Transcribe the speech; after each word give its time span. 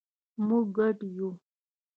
مونږ 0.47 0.65
ګډ 0.77 0.97
یو 1.15 1.29